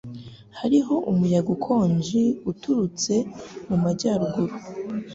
Hariho 0.59 0.93
umuyaga 1.11 1.49
ukonje 1.57 2.21
uturutse 2.51 3.13
mu 3.67 3.75
majyaruguru. 3.83 4.55